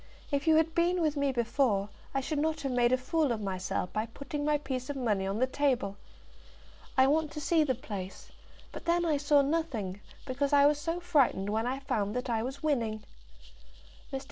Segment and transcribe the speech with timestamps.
[0.31, 3.39] If you had been with me before, I should not have made a fool of
[3.39, 5.95] myself by putting my piece of money on the table.
[6.97, 8.31] I want to see the place;
[8.71, 12.41] but then I saw nothing, because I was so frightened when I found that I
[12.41, 13.03] was winning."
[14.11, 14.19] Mr.